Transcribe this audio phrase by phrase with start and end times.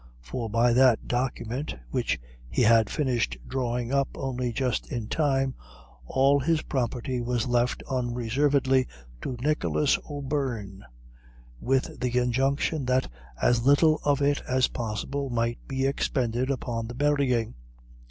[0.23, 2.19] For by that document, which
[2.49, 5.53] he had finished drawing up only just in time,
[6.07, 8.87] all his property was left unreservedly
[9.21, 10.83] to Nicholas O'Beirne,
[11.59, 16.95] with the injunction that as little of it as possible might be expended upon "the
[16.95, 17.53] burying."